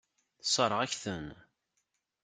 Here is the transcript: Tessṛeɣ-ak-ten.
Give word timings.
Tessṛeɣ-ak-ten. 0.41 1.27